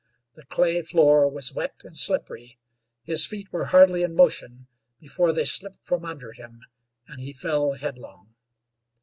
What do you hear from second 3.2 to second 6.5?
feet were hardly in motion before they slipped from under